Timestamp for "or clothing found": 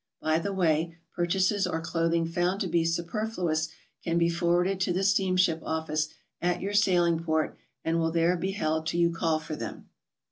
1.67-2.59